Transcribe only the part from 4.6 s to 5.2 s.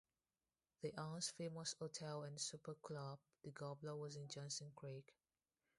Creek.